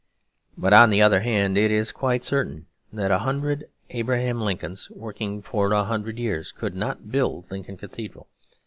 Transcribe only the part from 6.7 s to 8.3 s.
not build Lincoln Cathedral.